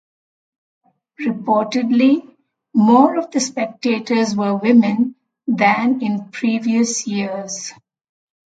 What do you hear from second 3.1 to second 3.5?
of the